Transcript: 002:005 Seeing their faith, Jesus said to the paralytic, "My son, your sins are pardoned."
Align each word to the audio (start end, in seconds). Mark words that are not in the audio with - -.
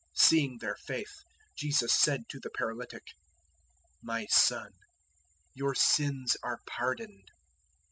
002:005 0.15 0.21
Seeing 0.25 0.57
their 0.57 0.75
faith, 0.77 1.21
Jesus 1.55 1.93
said 1.93 2.27
to 2.27 2.39
the 2.39 2.49
paralytic, 2.49 3.03
"My 4.01 4.25
son, 4.31 4.71
your 5.53 5.75
sins 5.75 6.35
are 6.41 6.57
pardoned." 6.65 7.29